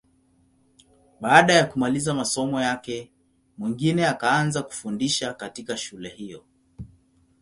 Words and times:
Baada 1.21 1.53
ya 1.53 1.65
kumaliza 1.65 2.13
masomo 2.13 2.61
yake, 2.61 3.11
Mwingine 3.57 4.07
akaanza 4.07 4.63
kufundisha 4.63 5.33
katika 5.33 5.77
shule 5.77 6.09
hiyo. 6.09 6.43